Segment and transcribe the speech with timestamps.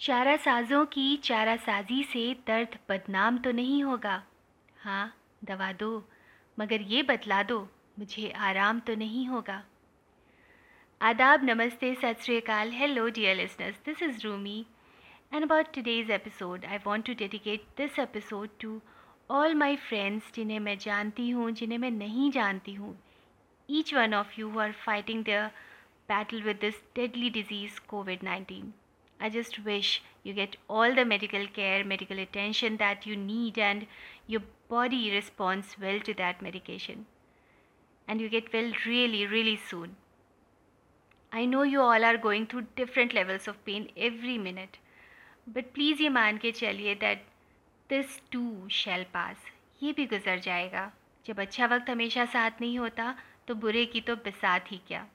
[0.00, 4.22] चारा साजों की चारा साजी से दर्द बदनाम तो नहीं होगा।
[4.76, 5.12] हाँ
[5.44, 5.90] दवा दो,
[6.58, 7.58] मगर ये बतला दो,
[7.98, 9.62] मुझे आराम तो नहीं होगा।
[11.00, 14.64] आदाब, नमस्ते, सत श्रीकाल hello dear listeners this is Rumi
[15.34, 18.80] and about today's episode I want to dedicate this episode to
[19.30, 22.98] all my friends जिन्हें मैं जानती हूँ, जिन्हें मैं नहीं जानती हूँ।
[23.68, 25.50] Each one of you are fighting the
[26.08, 28.79] battle with this deadly disease, COVID 19.
[29.19, 33.87] I just wish you get all the medical care, medical attention that you need, and
[34.27, 37.05] your body responds well to that medication.
[38.07, 39.95] And you get well really, really soon.
[41.31, 44.77] I know you all are going through different levels of pain every minute,
[45.47, 47.25] but please ये मान के चलिए that
[47.89, 49.35] this too shall pass.
[49.83, 50.91] ये भी गुजर जाएगा
[51.27, 53.13] जब अच्छा वक्त हमेशा साथ नहीं होता
[53.47, 55.05] तो बुरे की तो बिसात ही क्या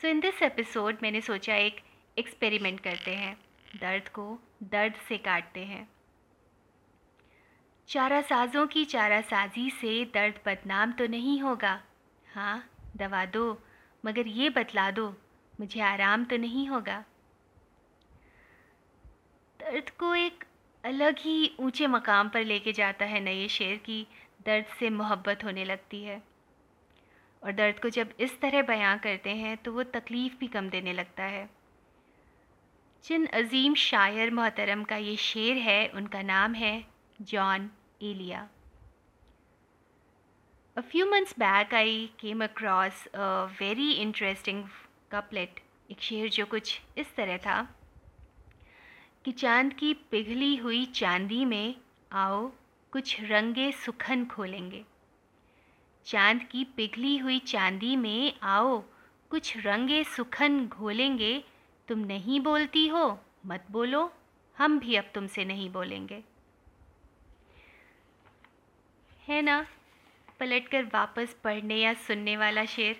[0.00, 1.80] सो इन दिस एपिसोड मैंने सोचा एक
[2.17, 3.37] एक्सपेरिमेंट करते हैं।
[3.81, 5.87] दर्द को दर्द से काटते हैं।
[7.87, 11.83] चारा साजों की चारा साजी से दर्द बदनाम तो नहीं होगा।
[12.33, 13.63] हाँ दवा दो,
[14.05, 15.15] मगर ये बतला दो,
[15.59, 17.03] मुझे आराम तो नहीं होगा।
[19.59, 20.43] दर्द को एक
[20.85, 24.07] अलग ही ऊँचे मकाम पर लेके जाता है नए शेर की,
[24.45, 26.23] दर्द से मोहब्बत होने लगती है।
[27.43, 30.93] और दर्द को जब इस तरह बयां करते हैं तो वो तकलीफ़ भी कम देने
[30.93, 31.62] लगता है।
[33.03, 36.85] जिन अजीम शायर मोहतरम का ये शेर है, उनका नाम है
[37.21, 37.69] Jaun
[38.01, 38.47] Elia.
[40.77, 43.27] A few months back I came across a
[43.59, 44.63] very interesting
[45.11, 45.59] couplet
[45.91, 47.61] एक शेर जो कुछ इस तरह था
[49.25, 51.75] कि चाँद की पिघली हुई चांदी में
[52.11, 52.51] आओ,
[52.93, 54.83] कुछ रंगे सुखन खोलेंगे।
[56.05, 58.83] चाँद की पिघली हुई चांदी में आओ,
[59.29, 61.43] कुछ रंगे सुखन घोलेंगे
[61.87, 64.11] तुम नहीं बोलती हो, मत बोलो,
[64.57, 66.23] हम भी अब तुमसे नहीं बोलेंगे।
[69.27, 69.65] है ना?
[70.39, 72.99] पलटकर वापस पढ़ने या सुनने वाला शेर।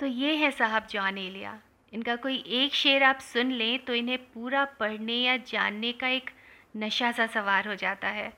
[0.00, 1.60] तो ये है साहब जॉन एलिया
[1.92, 6.30] इनका कोई एक शेर आप सुन लें तो इन्हें पूरा पढ़ने या जानने का एक
[6.76, 8.32] नशा सा सवार हो जाता है।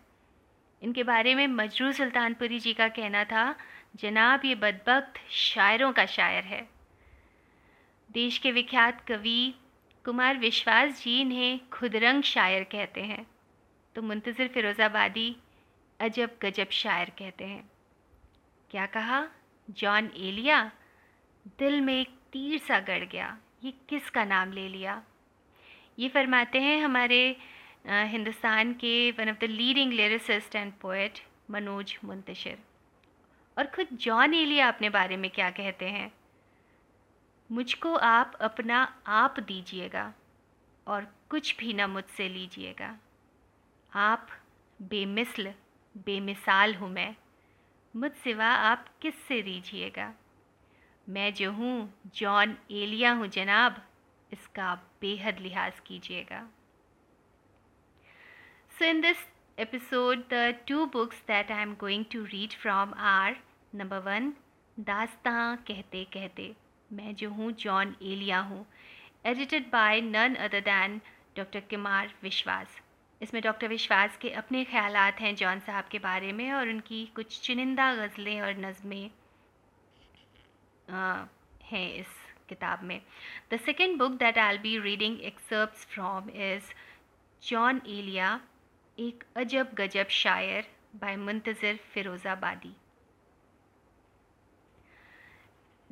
[0.82, 3.54] इनके बारे में मजरू सुल्तानपुरी जी का कहना था,
[3.96, 6.77] जनाब ये बदबख्त शायरों का शायर है।
[8.10, 9.54] देश के विख्यात कवि
[10.04, 13.26] कुमार विश्वास जी इन्हें खुदरंग शायर कहते हैं।
[13.96, 15.34] तो मुंतज़र फ़िरोज़ाबादी
[16.00, 17.68] अजब गजब शायर कहते हैं।
[18.70, 19.24] क्या कहा?
[19.68, 20.60] जॉन एलिया?
[21.58, 25.02] दिल में एक तीर सा गड़ गया। ये किसका नाम ले लिया?
[25.98, 27.20] ये फरमाते हैं हमारे
[27.86, 31.18] हिंदुस्तान के one of the leading lyricist and poet
[31.50, 32.58] Manoj Muntashir
[33.56, 36.10] और खुद जॉन एलिया अपने बारे में क्या कहते हैं?
[37.50, 40.12] मुझको आप अपना आप दीजिएगा
[40.86, 42.98] और कुछ भी ना मुझसे लीजिएगा।
[43.92, 44.26] आप
[44.80, 45.52] बेमिसल,
[46.06, 47.14] बेमिसाल हूँ मैं।
[47.94, 50.12] मुझ सिवा आप किस से दीजिएगा
[51.06, 53.82] मैं जो हूँ, जॉन एलिया हूँ जनाब,
[54.32, 56.46] इसका बेहद लिहाज कीजिएगा।
[58.78, 59.26] So in this
[59.58, 63.36] episode the two books that I am going to read from our
[63.74, 64.32] number one
[64.76, 66.54] दास्तां कहते कहते
[66.90, 68.64] मैं जो हूँ, जॉन एलिया हूँ।
[69.26, 71.00] Edited by none other than
[71.36, 72.80] doctor Kumar Vishwas.
[73.20, 77.40] इसमें डॉक्टर विश्वास के अपने ख्याल हैं जॉन साहब के बारे में और उनकी कुछ
[77.42, 79.10] चुनिंदा गज़लें और नज़में
[81.62, 82.16] हैं इस
[82.48, 83.00] किताब में।
[83.52, 86.72] The second book that I be reading excerpts from is
[87.42, 88.40] Jaun Elia,
[88.98, 90.66] एक अजब गजब शायर
[90.96, 92.74] by Muntazir Firozabadi.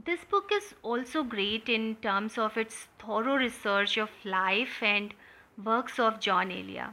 [0.07, 5.13] This book is also great in terms of its thorough research of life and
[5.59, 6.87] works of John Elia.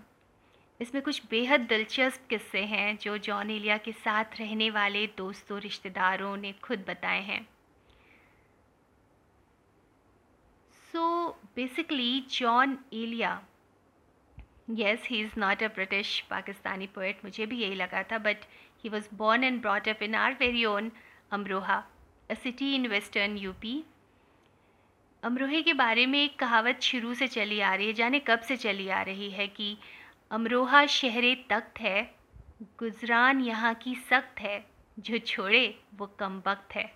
[0.79, 6.35] इसमें कुछ बेहद दिलचस्प किस्से हैं जो जॉन एलिया के साथ रहने वाले दोस्तों, रिश्तेदारों
[6.37, 7.41] ने खुद बताए हैं
[10.91, 13.39] so basically Jaun Elia
[14.69, 18.45] yes he is not a British Pakistani poet मुझे भी यही लगा था but
[18.83, 20.91] he was born and brought up in our very own
[21.31, 21.83] Amroha
[22.33, 23.83] a city in western UP
[25.23, 28.55] अमरोहे के बारे में एक कहावत शुरू से चली आ रही है, जाने कब से
[28.57, 29.77] चली आ रही है कि
[30.31, 32.15] अमरोहा शहर तख्त है,
[32.79, 34.65] गुजरान यहाँ की सख्त है,
[34.99, 36.91] जो छोड़े वो कम वक्त है।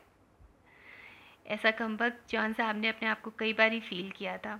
[1.48, 4.60] ऐसा कम वक्त जॉन साहब ने अपने आप को कई बार ही फील किया था।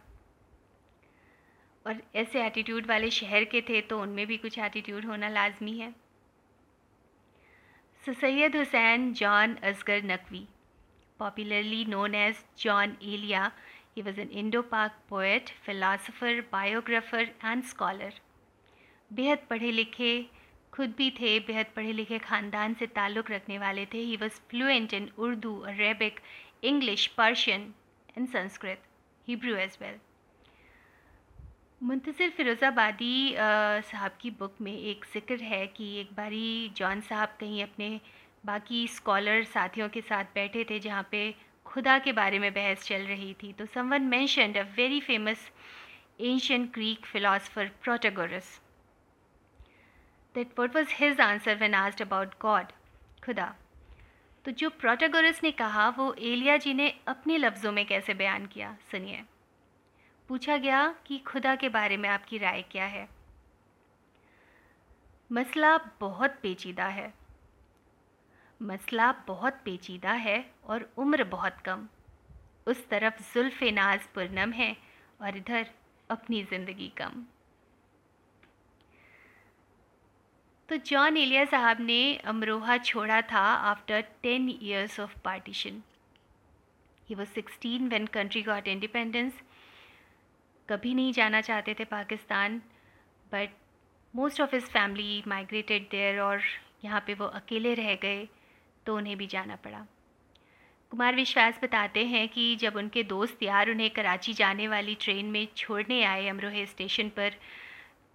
[1.85, 5.94] और ऐसे एटीट्यूड वाले शहर के थे तो उनमें भी कुछ एटीट्यूड होना लाजमी है।
[8.03, 10.47] Syed Hussain Jaun Asghar Naqvi.
[11.19, 13.51] Popularly known as Jaun Elia
[13.97, 17.21] He was an Indo-Pak poet, philosopher, biographer
[17.51, 18.09] and scholar.
[19.11, 20.09] बेहद पढ़े लिखे
[20.73, 24.93] खुद भी थे बेहद पढ़े लिखे ख़ानदान से ताल्लुक़ रखने वाले थे। He was fluent
[24.93, 26.19] in Urdu Arabic
[26.63, 27.73] English Persian
[28.17, 28.83] and Sanskrit
[29.27, 29.99] Hebrew as well
[31.81, 33.35] Muntazir Firozabadi
[33.89, 36.47] साहब की बुक में एक ज़िक्र है कि एक बारी
[36.77, 37.89] जॉन साहब कहीं अपने
[38.47, 41.35] बाकी स्कॉलर साथियों के साथ बैठे थे जहाँ पे
[41.65, 45.51] खुदा के बारे में बहस चल रही थी तो someone mentioned a very famous
[46.21, 48.61] ancient Greek philosopher Protagoras
[50.35, 52.71] that what was his answer when asked about god
[53.25, 53.55] खुदा।
[54.45, 58.77] तो जो प्रोटागोरस ने कहा, वो एलिया जी ने अपने लफ्ज़ों में कैसे बयान किया?
[58.91, 59.23] सुनिए।
[60.27, 63.09] पूछा गया कि खुदा के बारे में आपकी राय क्या है?
[65.31, 67.13] मसला बहुत पेचीदा है।
[68.62, 71.88] मसला बहुत पेचीदा है और उम्र बहुत कम।
[72.68, 74.75] उस तरफ़ जुल्फ़ नाज पुरनम है
[75.21, 75.68] और इधर
[76.09, 77.25] अपनी ज़िंदगी कम।
[80.69, 85.81] तो जॉन एलिया साहब ने अमरोहा छोड़ा था after ten years of partition
[87.07, 89.42] he was sixteen when country got independence
[90.69, 92.57] कभी नहीं जाना चाहते थे Pakistan
[93.31, 93.50] but
[94.13, 96.42] most of his family migrated there और
[96.83, 98.27] यहाँ पे वो अकेले रह गए।
[98.87, 99.85] तो उन्हें भी जाना पड़ा।
[100.91, 105.47] कुमार विश्वास बताते हैं कि जब उनके दोस्त यार उन्हें कराची जाने वाली ट्रेन में
[105.55, 107.33] छोड़ने आए अमरोहे स्टेशन पर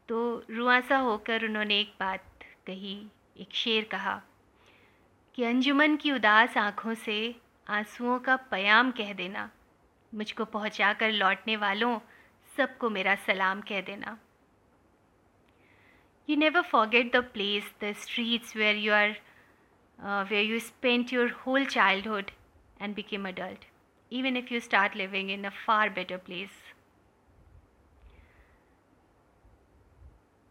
[0.08, 0.20] तो
[0.50, 2.94] रुआसा होकर उन्होंने एक बात कही,
[3.36, 4.20] एक शेर कहा
[5.34, 7.34] कि अंजुमन की उदास आँखों से
[7.70, 9.48] आंसुओं का पयाम कह देना,
[10.12, 11.98] मुझको पहुँचा कर लौटने वालों
[12.56, 14.18] सबको मेरा सलाम कह देना।
[16.28, 19.16] You never forget the place the streets where you are
[20.02, 22.32] uh, where you spent your whole childhood
[22.80, 23.66] and became adult,
[24.12, 26.60] even if you start living in a far better place.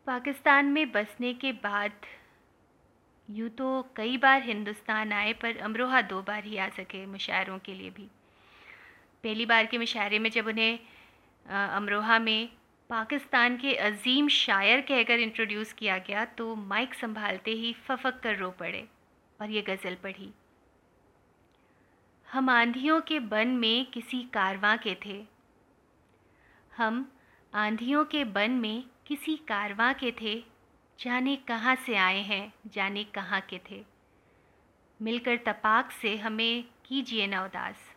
[0.08, 1.92] Pakistan में बसने के बाद
[3.30, 7.74] यूँ तो कई बार हिंदुस्तान आए पर अमरोहा दो बार ही आ सके मुशायरों के
[7.74, 8.08] लिए भी
[9.24, 10.80] पहली बार के मुशायरे में जब उन्हें
[11.46, 12.50] अमरोहा में
[12.90, 18.50] पाकिस्तान के अजीम शायर कहकर इंट्रोड्यूस किया गया तो माइक संभालते ही फफक कर रो
[18.60, 18.88] पड़े
[19.42, 20.34] और ये गज़ल पढ़ी।
[22.32, 25.26] हम आंधियों के बन में किसी कारवां के थे।
[26.78, 27.12] हम
[27.54, 30.44] आंधियों के बन में किसी कारवां के थे।
[31.00, 33.86] जाने कहाँ से आए हैं, जाने कहाँ के थे।
[35.02, 37.96] मिलकर तपाक से हमें कीजिए ना उदास।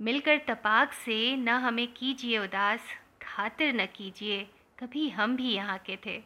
[0.00, 2.80] मिलकर तपाक से न हमें कीजिए उदास।
[3.22, 6.22] खातिर न कीजिए, कभी हम भी यहाँ के थे।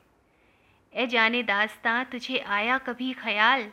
[0.94, 3.72] ए जाने दास्तां, तुझे आया कभी ख्याल?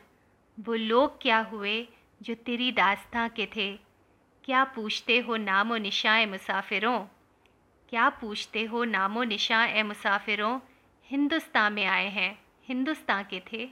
[0.57, 1.87] वो लोग क्या हुए
[2.21, 3.73] जो तेरी दास्तां के थे?
[4.43, 6.99] क्या पूछते हो नामो निशा ए मुसाफिरों?
[7.89, 10.59] क्या पूछते हो नामो निशा ए मुसाफिरों
[11.09, 12.37] हिंदुस्तान में आए हैं?
[12.67, 13.65] हिंदुस्तान के थे।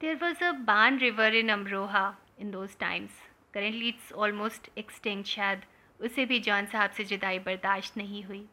[0.00, 3.22] There was a Ban river in Amroha in those times
[3.54, 5.64] currently it's almost extinct शायद।
[6.00, 8.46] उसे भी जॉन साहब से जुदाई बर्दाश्त नहीं हुई।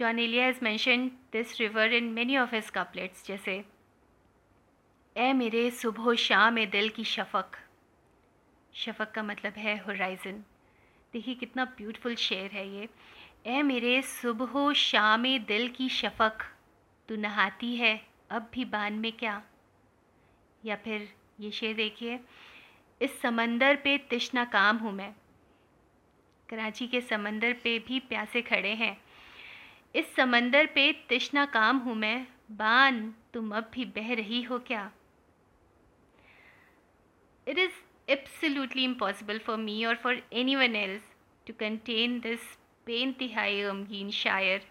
[0.00, 3.64] John Elia has mentioned this river in many of his couplets, जैसे
[5.16, 7.46] ए मेरे सुबह शाम ए दिल की शफक।
[8.74, 10.44] शफक का मतलब है होराइज़न
[11.12, 12.88] देखिए कितना ब्यूटीफुल शेर है ये।
[13.46, 16.38] ए मेरे सुबह शाम ए दिल की शफक,
[17.08, 19.42] तू नहाती है, अब भी बान में क्या?
[20.64, 21.08] या फिर
[21.40, 22.20] ये शेर देखिए,
[23.02, 25.14] इस समंदर पे तिश्ना काम हूँ मैं।
[26.48, 29.04] कराची के समंदर पे भी प्यासे खड़े हैं।
[29.94, 34.90] इस समंदर पे तिश्ना काम हूँ मैं। बान, तुम अब भी बह रही हो क्या?
[37.46, 37.72] It is
[38.08, 40.22] absolutely impossible for me और for
[40.56, 41.02] anyone else
[41.46, 42.40] to contain this
[42.86, 44.66] pen तिहाई अमगीन शायर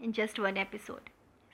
[0.00, 1.08] in just one episode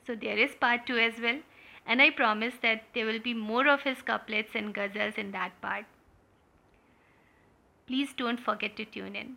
[0.06, 1.42] so there is part two as well
[1.88, 5.60] and I promise that they will be more of his couplets and ghazals in that
[5.62, 5.86] part
[7.88, 9.36] please don't forget to tune in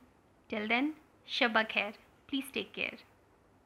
[0.50, 0.94] till then
[1.28, 1.92] Shaba खैर
[2.30, 3.04] please take care